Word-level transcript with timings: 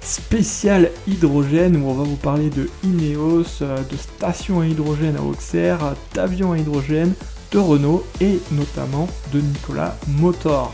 spécial 0.00 0.90
hydrogène 1.06 1.76
où 1.76 1.86
on 1.88 1.94
va 1.94 2.04
vous 2.04 2.16
parler 2.16 2.50
de 2.50 2.68
Ineos, 2.84 3.60
de 3.60 3.96
stations 3.96 4.60
à 4.60 4.66
hydrogène 4.66 5.16
à 5.16 5.22
Auxerre, 5.22 5.94
d'avions 6.14 6.52
à 6.52 6.58
hydrogène, 6.58 7.14
de 7.52 7.58
Renault 7.58 8.04
et 8.20 8.38
notamment 8.52 9.08
de 9.32 9.40
Nicolas 9.40 9.96
Motor. 10.08 10.72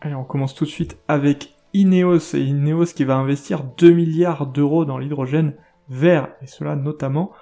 Allez, 0.00 0.14
on 0.14 0.24
commence 0.24 0.54
tout 0.54 0.64
de 0.64 0.70
suite 0.70 0.98
avec 1.08 1.54
Ineos 1.72 2.34
et 2.34 2.40
Ineos 2.40 2.86
qui 2.86 3.04
va 3.04 3.16
investir 3.16 3.64
2 3.64 3.90
milliards 3.90 4.46
d'euros 4.46 4.84
dans 4.84 4.98
l'hydrogène 4.98 5.54
vert 5.88 6.28
et 6.42 6.46
cela 6.46 6.76
notamment 6.76 7.32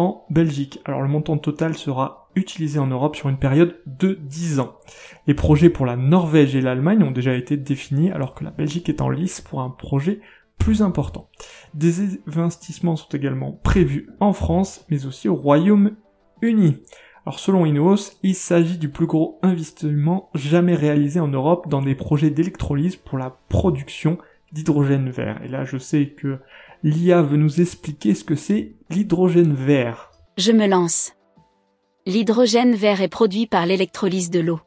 en 0.00 0.24
Belgique. 0.30 0.80
Alors 0.86 1.02
le 1.02 1.08
montant 1.08 1.36
total 1.36 1.76
sera 1.76 2.30
utilisé 2.34 2.78
en 2.78 2.86
Europe 2.86 3.16
sur 3.16 3.28
une 3.28 3.36
période 3.36 3.76
de 3.84 4.14
10 4.14 4.60
ans. 4.60 4.78
Les 5.26 5.34
projets 5.34 5.68
pour 5.68 5.84
la 5.84 5.96
Norvège 5.96 6.56
et 6.56 6.62
l'Allemagne 6.62 7.02
ont 7.02 7.10
déjà 7.10 7.34
été 7.34 7.58
définis 7.58 8.10
alors 8.10 8.34
que 8.34 8.42
la 8.42 8.50
Belgique 8.50 8.88
est 8.88 9.02
en 9.02 9.10
lice 9.10 9.42
pour 9.42 9.60
un 9.60 9.68
projet 9.68 10.20
plus 10.58 10.80
important. 10.80 11.28
Des 11.74 12.18
investissements 12.34 12.96
sont 12.96 13.10
également 13.10 13.52
prévus 13.62 14.08
en 14.20 14.32
France 14.32 14.86
mais 14.88 15.04
aussi 15.04 15.28
au 15.28 15.34
Royaume-Uni. 15.34 16.78
Alors 17.26 17.38
selon 17.38 17.66
Ineos, 17.66 18.16
il 18.22 18.34
s'agit 18.34 18.78
du 18.78 18.88
plus 18.88 19.06
gros 19.06 19.38
investissement 19.42 20.30
jamais 20.34 20.74
réalisé 20.74 21.20
en 21.20 21.28
Europe 21.28 21.68
dans 21.68 21.82
des 21.82 21.94
projets 21.94 22.30
d'électrolyse 22.30 22.96
pour 22.96 23.18
la 23.18 23.36
production 23.50 24.16
d'hydrogène 24.52 25.10
vert. 25.10 25.42
Et 25.44 25.48
là 25.48 25.66
je 25.66 25.76
sais 25.76 26.06
que 26.06 26.38
l'IA 26.82 27.22
veut 27.22 27.36
nous 27.36 27.60
expliquer 27.60 28.14
ce 28.14 28.24
que 28.24 28.34
c'est 28.34 28.74
l'hydrogène 28.88 29.54
vert. 29.54 30.10
Je 30.36 30.52
me 30.52 30.66
lance. 30.66 31.12
L'hydrogène 32.06 32.74
vert 32.74 33.02
est 33.02 33.08
produit 33.08 33.46
par 33.46 33.66
l'électrolyse 33.66 34.30
de 34.30 34.40
l'eau. 34.40 34.60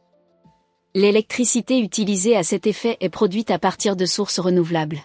L'électricité 0.95 1.80
utilisée 1.80 2.38
à 2.38 2.44
cet 2.44 2.67
effet 2.67 2.97
est 3.00 3.09
produite 3.09 3.50
à 3.50 3.58
partir 3.58 3.95
de 3.95 4.06
sources 4.06 4.39
renouvelables. 4.39 5.02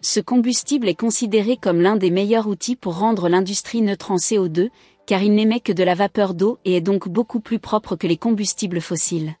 Ce 0.00 0.20
combustible 0.20 0.88
est 0.88 0.94
considéré 0.94 1.58
comme 1.58 1.80
l'un 1.80 1.96
des 1.96 2.10
meilleurs 2.10 2.46
outils 2.46 2.76
pour 2.76 2.98
rendre 2.98 3.28
l'industrie 3.28 3.82
neutre 3.82 4.10
en 4.10 4.16
CO2, 4.16 4.70
car 5.06 5.22
il 5.22 5.34
n'émet 5.34 5.60
que 5.60 5.72
de 5.72 5.82
la 5.82 5.94
vapeur 5.94 6.32
d'eau 6.32 6.58
et 6.64 6.76
est 6.76 6.80
donc 6.80 7.08
beaucoup 7.08 7.40
plus 7.40 7.58
propre 7.58 7.96
que 7.96 8.06
les 8.06 8.16
combustibles 8.16 8.80
fossiles. 8.80 9.34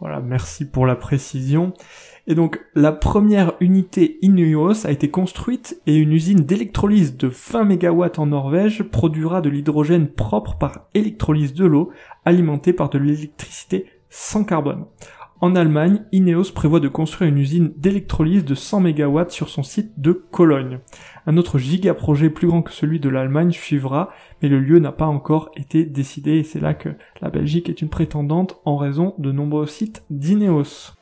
Voilà, 0.00 0.20
merci 0.20 0.64
pour 0.64 0.86
la 0.86 0.96
précision. 0.96 1.72
Et 2.26 2.34
donc 2.34 2.60
la 2.74 2.92
première 2.92 3.52
unité 3.60 4.18
Ineos 4.22 4.86
a 4.86 4.90
été 4.90 5.10
construite 5.10 5.80
et 5.86 5.94
une 5.96 6.12
usine 6.12 6.40
d'électrolyse 6.40 7.16
de 7.16 7.28
20 7.28 7.64
MW 7.64 8.06
en 8.18 8.26
Norvège 8.26 8.82
produira 8.82 9.40
de 9.40 9.48
l'hydrogène 9.48 10.08
propre 10.08 10.58
par 10.58 10.88
électrolyse 10.94 11.54
de 11.54 11.66
l'eau 11.66 11.92
alimentée 12.24 12.72
par 12.72 12.90
de 12.90 12.98
l'électricité 12.98 13.86
sans 14.10 14.44
carbone. 14.44 14.86
En 15.42 15.54
Allemagne, 15.54 16.02
Ineos 16.12 16.50
prévoit 16.54 16.80
de 16.80 16.88
construire 16.88 17.28
une 17.28 17.36
usine 17.36 17.74
d'électrolyse 17.76 18.46
de 18.46 18.54
100 18.54 18.80
MW 18.80 19.28
sur 19.28 19.50
son 19.50 19.62
site 19.62 19.92
de 20.00 20.12
Cologne. 20.12 20.78
Un 21.26 21.36
autre 21.36 21.58
giga-projet 21.58 22.30
plus 22.30 22.48
grand 22.48 22.62
que 22.62 22.72
celui 22.72 23.00
de 23.00 23.10
l'Allemagne 23.10 23.50
suivra, 23.50 24.08
mais 24.40 24.48
le 24.48 24.58
lieu 24.58 24.78
n'a 24.78 24.92
pas 24.92 25.04
encore 25.04 25.50
été 25.54 25.84
décidé 25.84 26.38
et 26.38 26.42
c'est 26.42 26.58
là 26.58 26.72
que 26.72 26.88
la 27.20 27.28
Belgique 27.28 27.68
est 27.68 27.82
une 27.82 27.90
prétendante 27.90 28.58
en 28.64 28.78
raison 28.78 29.14
de 29.18 29.30
nombreux 29.30 29.66
sites 29.66 30.06
d'Ineos. 30.08 30.94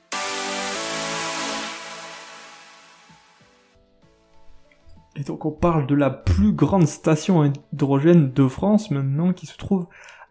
Et 5.14 5.22
donc 5.22 5.44
on 5.44 5.52
parle 5.52 5.86
de 5.86 5.94
la 5.94 6.10
plus 6.10 6.50
grande 6.50 6.88
station 6.88 7.44
hydrogène 7.44 8.32
de 8.32 8.48
France 8.48 8.90
maintenant 8.90 9.32
qui 9.32 9.46
se 9.46 9.56
trouve 9.56 9.86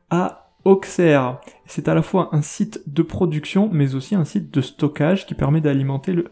à 0.09 0.49
Auxerre. 0.65 1.39
C'est 1.65 1.87
à 1.87 1.93
la 1.93 2.01
fois 2.01 2.29
un 2.33 2.41
site 2.41 2.81
de 2.87 3.03
production 3.03 3.69
mais 3.71 3.95
aussi 3.95 4.15
un 4.15 4.25
site 4.25 4.53
de 4.53 4.61
stockage 4.61 5.25
qui 5.25 5.33
permet 5.33 5.61
d'alimenter 5.61 6.13
le, 6.13 6.31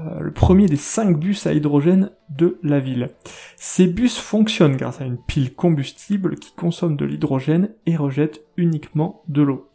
euh, 0.00 0.20
le 0.20 0.30
premier 0.30 0.66
des 0.66 0.76
cinq 0.76 1.18
bus 1.18 1.46
à 1.46 1.52
hydrogène 1.52 2.10
de 2.30 2.58
la 2.62 2.78
ville. 2.78 3.10
Ces 3.56 3.86
bus 3.86 4.18
fonctionnent 4.18 4.76
grâce 4.76 5.00
à 5.00 5.04
une 5.04 5.18
pile 5.18 5.54
combustible 5.54 6.36
qui 6.36 6.52
consomme 6.52 6.96
de 6.96 7.04
l'hydrogène 7.04 7.70
et 7.86 7.96
rejette 7.96 8.42
uniquement 8.56 9.22
de 9.28 9.42
l'eau. 9.42 9.68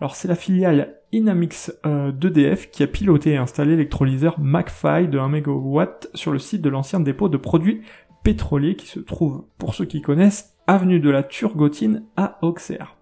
Alors 0.00 0.16
c'est 0.16 0.28
la 0.28 0.34
filiale 0.34 0.96
Inamix 1.12 1.72
euh, 1.86 2.12
d'EDF 2.12 2.70
qui 2.70 2.82
a 2.82 2.86
piloté 2.86 3.30
et 3.30 3.36
installé 3.36 3.72
l'électrolyseur 3.72 4.38
McFly 4.40 5.08
de 5.08 5.18
1 5.18 5.28
MW 5.28 5.82
sur 6.14 6.32
le 6.32 6.38
site 6.38 6.62
de 6.62 6.68
l'ancien 6.68 7.00
dépôt 7.00 7.28
de 7.28 7.36
produits 7.36 7.82
pétroliers 8.24 8.76
qui 8.76 8.86
se 8.86 9.00
trouve, 9.00 9.44
pour 9.58 9.74
ceux 9.74 9.86
qui 9.86 10.02
connaissent, 10.02 10.56
avenue 10.66 11.00
de 11.00 11.08
la 11.08 11.22
Turgotine 11.22 12.04
à 12.16 12.38
Auxerre. 12.42 12.97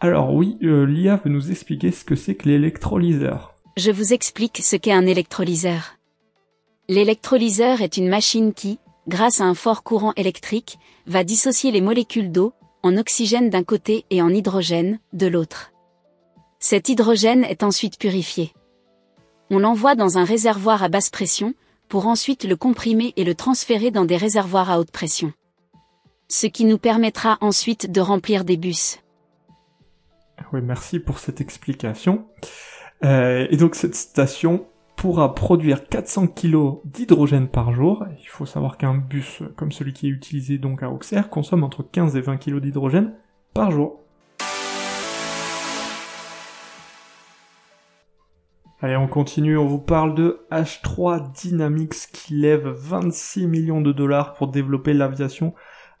Alors 0.00 0.34
oui, 0.34 0.58
euh, 0.62 0.86
l'IA 0.86 1.16
veut 1.16 1.30
nous 1.30 1.50
expliquer 1.50 1.90
ce 1.90 2.04
que 2.04 2.16
c'est 2.16 2.34
que 2.34 2.48
l'électrolyseur. 2.48 3.54
Je 3.76 3.90
vous 3.90 4.12
explique 4.12 4.60
ce 4.62 4.76
qu'est 4.76 4.92
un 4.92 5.06
électrolyseur. 5.06 5.96
L'électrolyseur 6.88 7.82
est 7.82 7.96
une 7.96 8.08
machine 8.08 8.54
qui, 8.54 8.78
grâce 9.08 9.40
à 9.40 9.44
un 9.44 9.54
fort 9.54 9.82
courant 9.82 10.12
électrique, 10.16 10.78
va 11.06 11.24
dissocier 11.24 11.72
les 11.72 11.80
molécules 11.80 12.32
d'eau, 12.32 12.52
en 12.82 12.96
oxygène 12.96 13.50
d'un 13.50 13.64
côté 13.64 14.04
et 14.10 14.22
en 14.22 14.30
hydrogène, 14.30 14.98
de 15.12 15.26
l'autre. 15.26 15.72
Cet 16.58 16.88
hydrogène 16.88 17.44
est 17.44 17.62
ensuite 17.62 17.98
purifié. 17.98 18.52
On 19.50 19.58
l'envoie 19.58 19.94
dans 19.94 20.18
un 20.18 20.24
réservoir 20.24 20.82
à 20.82 20.88
basse 20.88 21.10
pression, 21.10 21.54
pour 21.88 22.06
ensuite 22.06 22.44
le 22.44 22.56
comprimer 22.56 23.12
et 23.16 23.24
le 23.24 23.34
transférer 23.34 23.90
dans 23.90 24.04
des 24.04 24.16
réservoirs 24.16 24.70
à 24.70 24.80
haute 24.80 24.90
pression. 24.90 25.32
Ce 26.28 26.46
qui 26.46 26.64
nous 26.64 26.78
permettra 26.78 27.38
ensuite 27.40 27.90
de 27.90 28.00
remplir 28.00 28.44
des 28.44 28.56
bus. 28.56 28.98
Oui, 30.52 30.60
merci 30.62 31.00
pour 31.00 31.18
cette 31.18 31.40
explication. 31.40 32.26
Euh, 33.04 33.46
et 33.50 33.56
donc 33.56 33.74
cette 33.74 33.94
station 33.94 34.66
pourra 34.96 35.34
produire 35.34 35.88
400 35.88 36.28
kg 36.28 36.80
d'hydrogène 36.84 37.48
par 37.48 37.72
jour. 37.72 38.04
Il 38.20 38.28
faut 38.28 38.46
savoir 38.46 38.78
qu'un 38.78 38.94
bus 38.94 39.42
comme 39.56 39.72
celui 39.72 39.92
qui 39.92 40.06
est 40.06 40.10
utilisé 40.10 40.58
donc 40.58 40.82
à 40.82 40.90
Auxerre 40.90 41.28
consomme 41.28 41.64
entre 41.64 41.82
15 41.82 42.16
et 42.16 42.20
20 42.20 42.38
kg 42.38 42.60
d'hydrogène 42.60 43.14
par 43.52 43.70
jour. 43.70 44.00
Allez, 48.80 48.96
on 48.96 49.08
continue, 49.08 49.56
on 49.56 49.66
vous 49.66 49.78
parle 49.78 50.14
de 50.14 50.46
H3 50.50 51.32
Dynamics 51.32 52.08
qui 52.12 52.34
lève 52.34 52.68
26 52.68 53.46
millions 53.46 53.80
de 53.80 53.90
dollars 53.90 54.34
pour 54.34 54.48
développer 54.48 54.92
l'aviation 54.92 55.54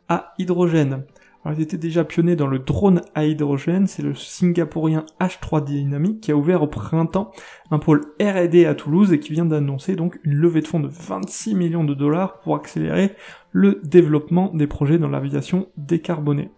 à 0.08 0.34
hydrogène. 0.38 1.04
Alors, 1.46 1.56
ils 1.56 1.62
étaient 1.62 1.76
déjà 1.76 2.02
pionniers 2.02 2.34
dans 2.34 2.48
le 2.48 2.58
drone 2.58 3.02
à 3.14 3.24
hydrogène, 3.24 3.86
c'est 3.86 4.02
le 4.02 4.16
singapourien 4.16 5.06
H3 5.20 5.62
Dynamics 5.62 6.20
qui 6.20 6.32
a 6.32 6.36
ouvert 6.36 6.64
au 6.64 6.66
printemps 6.66 7.30
un 7.70 7.78
pôle 7.78 8.00
R&D 8.20 8.66
à 8.66 8.74
Toulouse 8.74 9.12
et 9.12 9.20
qui 9.20 9.32
vient 9.32 9.44
d'annoncer 9.44 9.94
donc 9.94 10.18
une 10.24 10.34
levée 10.34 10.60
de 10.60 10.66
fonds 10.66 10.80
de 10.80 10.88
26 10.88 11.54
millions 11.54 11.84
de 11.84 11.94
dollars 11.94 12.40
pour 12.40 12.56
accélérer 12.56 13.14
le 13.52 13.80
développement 13.84 14.50
des 14.54 14.66
projets 14.66 14.98
dans 14.98 15.08
l'aviation 15.08 15.68
décarbonée. 15.76 16.50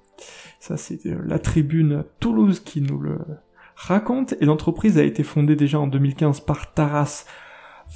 Ça, 0.58 0.78
c'est 0.78 1.04
euh, 1.04 1.18
la 1.26 1.38
tribune 1.38 2.04
Toulouse 2.18 2.60
qui 2.60 2.80
nous 2.80 2.98
le 2.98 3.18
raconte, 3.76 4.36
et 4.40 4.46
l'entreprise 4.46 4.96
a 4.96 5.02
été 5.02 5.22
fondée 5.22 5.54
déjà 5.54 5.78
en 5.78 5.86
2015 5.86 6.40
par 6.40 6.72
Taras 6.72 7.26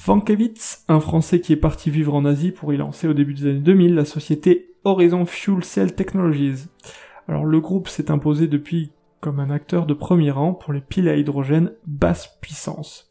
Vankevitz, 0.05 0.84
un 0.88 1.00
Français 1.00 1.40
qui 1.40 1.55
est 1.55 1.56
parti 1.56 1.88
vivre 1.88 2.14
en 2.14 2.26
Asie 2.26 2.52
pour 2.52 2.75
y 2.75 2.76
lancer 2.76 3.08
au 3.08 3.14
début 3.14 3.32
des 3.32 3.46
années 3.46 3.61
2000 3.61 3.94
la 3.94 4.05
société 4.05 4.71
Horizon 4.84 5.26
Fuel 5.26 5.64
Cell 5.64 5.94
Technologies. 5.94 6.67
Alors 7.29 7.44
le 7.44 7.61
groupe 7.61 7.88
s'est 7.88 8.11
imposé 8.11 8.49
depuis 8.49 8.93
comme 9.23 9.38
un 9.38 9.50
acteur 9.50 9.87
de 9.87 9.94
premier 9.94 10.32
rang 10.32 10.52
pour 10.52 10.73
les 10.73 10.81
piles 10.81 11.08
à 11.08 11.17
hydrogène 11.17 11.70
basse 11.87 12.37
puissance. 12.40 13.08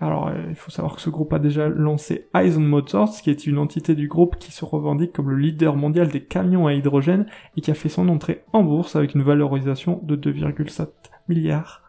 Alors 0.00 0.26
euh, 0.26 0.34
il 0.48 0.56
faut 0.56 0.72
savoir 0.72 0.96
que 0.96 1.00
ce 1.00 1.08
groupe 1.08 1.32
a 1.32 1.38
déjà 1.38 1.68
lancé 1.68 2.26
Eisen 2.34 2.64
Motors, 2.64 3.12
qui 3.22 3.30
est 3.30 3.46
une 3.46 3.58
entité 3.58 3.94
du 3.94 4.08
groupe 4.08 4.36
qui 4.38 4.50
se 4.50 4.64
revendique 4.64 5.12
comme 5.12 5.30
le 5.30 5.36
leader 5.36 5.76
mondial 5.76 6.08
des 6.08 6.24
camions 6.24 6.66
à 6.66 6.74
hydrogène 6.74 7.26
et 7.56 7.60
qui 7.60 7.70
a 7.70 7.74
fait 7.74 7.88
son 7.88 8.08
entrée 8.08 8.42
en 8.52 8.64
bourse 8.64 8.96
avec 8.96 9.14
une 9.14 9.22
valorisation 9.22 10.00
de 10.02 10.16
2,7 10.16 10.88
milliards 11.28 11.82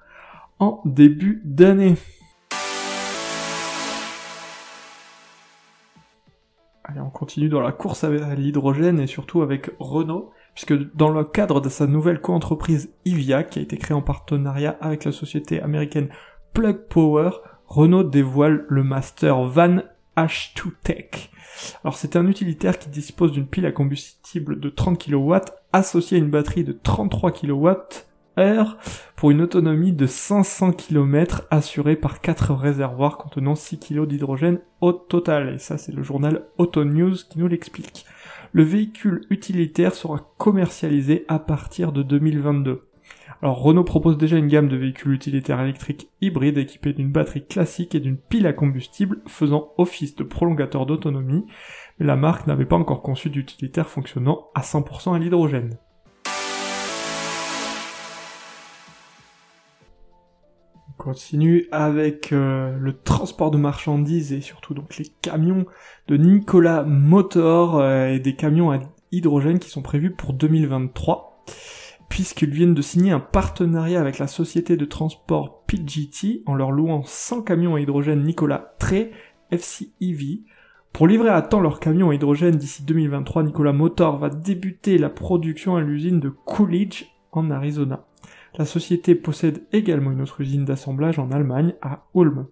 en 0.59 0.81
début 0.85 1.41
d'année. 1.43 1.95
On 6.97 7.09
continue 7.09 7.49
dans 7.49 7.61
la 7.61 7.71
course 7.71 8.03
à 8.03 8.35
l'hydrogène 8.35 8.99
et 8.99 9.07
surtout 9.07 9.41
avec 9.41 9.71
Renault, 9.79 10.31
puisque 10.53 10.73
dans 10.95 11.09
le 11.09 11.23
cadre 11.23 11.61
de 11.61 11.69
sa 11.69 11.87
nouvelle 11.87 12.21
coentreprise 12.21 12.91
IVIA, 13.05 13.43
qui 13.43 13.59
a 13.59 13.61
été 13.61 13.77
créée 13.77 13.95
en 13.95 14.01
partenariat 14.01 14.77
avec 14.81 15.05
la 15.05 15.11
société 15.11 15.61
américaine 15.61 16.09
Plug 16.53 16.87
Power, 16.89 17.31
Renault 17.67 18.03
dévoile 18.03 18.65
le 18.67 18.83
Master 18.83 19.43
Van 19.43 19.79
H2 20.17 20.71
Tech. 20.83 21.31
Alors 21.83 21.95
c'est 21.95 22.15
un 22.15 22.27
utilitaire 22.27 22.77
qui 22.77 22.89
dispose 22.89 23.31
d'une 23.31 23.47
pile 23.47 23.65
à 23.65 23.71
combustible 23.71 24.59
de 24.59 24.69
30 24.69 25.03
kW 25.03 25.35
associée 25.71 26.17
à 26.17 26.19
une 26.19 26.29
batterie 26.29 26.63
de 26.63 26.73
33 26.73 27.31
pour 29.15 29.31
une 29.31 29.41
autonomie 29.41 29.93
de 29.93 30.05
500 30.05 30.73
km 30.73 31.43
assurée 31.51 31.95
par 31.95 32.21
4 32.21 32.53
réservoirs 32.53 33.17
contenant 33.17 33.55
6 33.55 33.79
kg 33.79 34.07
d'hydrogène 34.07 34.59
au 34.81 34.91
total. 34.91 35.55
Et 35.55 35.59
ça 35.59 35.77
c'est 35.77 35.93
le 35.93 36.03
journal 36.03 36.45
Auto 36.57 36.83
News 36.83 37.15
qui 37.29 37.39
nous 37.39 37.47
l'explique. 37.47 38.05
Le 38.51 38.63
véhicule 38.63 39.21
utilitaire 39.29 39.95
sera 39.95 40.33
commercialisé 40.37 41.25
à 41.27 41.39
partir 41.39 41.91
de 41.91 42.03
2022. 42.03 42.87
Alors 43.41 43.61
Renault 43.61 43.83
propose 43.83 44.17
déjà 44.17 44.37
une 44.37 44.47
gamme 44.47 44.69
de 44.69 44.77
véhicules 44.77 45.13
utilitaires 45.13 45.59
électriques 45.59 46.09
hybrides 46.21 46.57
équipés 46.57 46.93
d'une 46.93 47.11
batterie 47.11 47.45
classique 47.45 47.93
et 47.93 47.99
d'une 47.99 48.17
pile 48.17 48.47
à 48.47 48.53
combustible 48.53 49.21
faisant 49.27 49.73
office 49.77 50.15
de 50.15 50.23
prolongateur 50.23 50.85
d'autonomie, 50.85 51.45
mais 51.99 52.05
la 52.05 52.15
marque 52.15 52.47
n'avait 52.47 52.65
pas 52.65 52.77
encore 52.77 53.01
conçu 53.01 53.29
d'utilitaire 53.29 53.89
fonctionnant 53.89 54.47
à 54.55 54.61
100% 54.61 55.15
à 55.15 55.19
l'hydrogène. 55.19 55.77
On 60.99 61.03
continue 61.03 61.67
avec 61.71 62.31
euh, 62.31 62.77
le 62.77 62.93
transport 62.93 63.51
de 63.51 63.57
marchandises 63.57 64.31
et 64.31 64.41
surtout 64.41 64.73
donc 64.73 64.97
les 64.97 65.07
camions 65.21 65.65
de 66.07 66.17
Nicolas 66.17 66.83
Motor 66.83 67.79
euh, 67.79 68.07
et 68.07 68.19
des 68.19 68.35
camions 68.35 68.71
à 68.71 68.79
hydrogène 69.11 69.59
qui 69.59 69.69
sont 69.69 69.81
prévus 69.81 70.11
pour 70.11 70.33
2023 70.33 71.43
puisqu'ils 72.09 72.51
viennent 72.51 72.75
de 72.75 72.81
signer 72.81 73.11
un 73.11 73.19
partenariat 73.19 73.99
avec 73.99 74.19
la 74.19 74.27
société 74.27 74.77
de 74.77 74.85
transport 74.85 75.63
PGT 75.65 76.43
en 76.45 76.53
leur 76.53 76.71
louant 76.71 77.01
100 77.03 77.41
camions 77.41 77.75
à 77.75 77.79
hydrogène 77.79 78.23
Nicolas 78.23 78.75
Trey 78.77 79.11
FCEV. 79.51 80.41
Pour 80.91 81.07
livrer 81.07 81.29
à 81.29 81.41
temps 81.41 81.59
leurs 81.59 81.79
camions 81.79 82.11
à 82.11 82.15
hydrogène 82.15 82.55
d'ici 82.55 82.83
2023, 82.83 83.43
Nicolas 83.43 83.73
Motor 83.73 84.19
va 84.19 84.29
débuter 84.29 84.99
la 84.99 85.09
production 85.09 85.75
à 85.75 85.81
l'usine 85.81 86.19
de 86.19 86.29
Coolidge 86.29 87.05
en 87.31 87.49
Arizona. 87.49 88.05
La 88.57 88.65
société 88.65 89.15
possède 89.15 89.63
également 89.71 90.11
une 90.11 90.21
autre 90.21 90.41
usine 90.41 90.65
d'assemblage 90.65 91.19
en 91.19 91.31
Allemagne, 91.31 91.73
à 91.81 92.05
Ulm. 92.15 92.47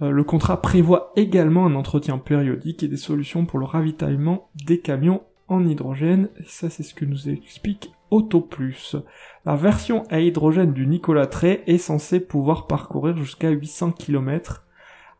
Euh, 0.00 0.10
le 0.10 0.24
contrat 0.24 0.62
prévoit 0.62 1.12
également 1.16 1.66
un 1.66 1.74
entretien 1.74 2.18
périodique 2.18 2.82
et 2.82 2.88
des 2.88 2.96
solutions 2.96 3.46
pour 3.46 3.58
le 3.58 3.64
ravitaillement 3.64 4.48
des 4.66 4.80
camions 4.80 5.22
en 5.48 5.66
hydrogène, 5.66 6.28
et 6.38 6.44
ça 6.44 6.70
c'est 6.70 6.82
ce 6.82 6.94
que 6.94 7.04
nous 7.04 7.28
explique 7.28 7.92
Auto 8.10 8.40
Plus. 8.40 8.96
La 9.44 9.56
version 9.56 10.04
à 10.10 10.20
hydrogène 10.20 10.72
du 10.72 10.86
Nicolas 10.86 11.26
Trey 11.26 11.62
est 11.66 11.78
censée 11.78 12.20
pouvoir 12.20 12.66
parcourir 12.66 13.16
jusqu'à 13.16 13.50
800 13.50 13.92
km 13.92 14.66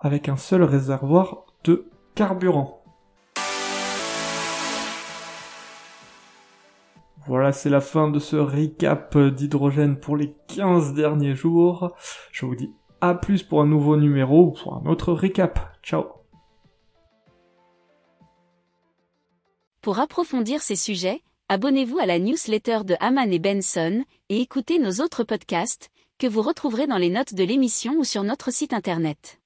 avec 0.00 0.29
un 0.29 0.37
seul 0.37 0.62
réservoir 0.62 1.47
de 1.64 1.87
carburant. 2.14 2.78
Voilà, 7.29 7.53
c'est 7.53 7.69
la 7.69 7.83
fin 7.83 8.09
de 8.11 8.19
ce 8.19 8.37
recap 8.37 9.19
d'hydrogène 9.19 10.01
pour 10.01 10.17
les 10.17 10.33
15 10.49 10.95
derniers 10.95 11.35
jours. 11.35 11.95
Je 12.33 12.47
vous 12.47 12.55
dis 12.55 12.71
à 13.03 13.15
plus 13.15 13.43
pour 13.43 13.61
un 13.61 13.67
nouveau 13.67 13.99
numéro 13.99 14.47
ou 14.47 14.51
pour 14.53 14.75
un 14.75 14.87
autre 14.89 15.13
recap. 15.13 15.61
Ciao 15.83 16.07
Pour 19.83 19.99
approfondir 19.99 20.63
ces 20.63 20.75
sujets, 20.75 21.21
abonnez-vous 21.51 21.99
à 21.99 22.07
la 22.07 22.19
newsletter 22.19 22.81
de 22.85 22.97
Haman 22.99 23.31
et 23.31 23.39
Benson 23.39 24.05
et 24.31 24.41
écoutez 24.41 24.79
nos 24.79 25.05
autres 25.05 25.23
podcasts 25.23 25.91
que 26.19 26.27
vous 26.27 26.41
retrouverez 26.41 26.87
dans 26.87 26.97
les 26.97 27.11
notes 27.11 27.35
de 27.35 27.45
l'émission 27.45 27.93
ou 27.99 28.05
sur 28.05 28.25
notre 28.25 28.51
site 28.51 28.73
internet. 28.73 29.39